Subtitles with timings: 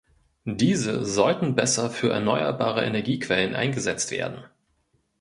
[0.47, 4.43] Diese sollten besser für erneuerbare Energiequellen eingesetzt werden.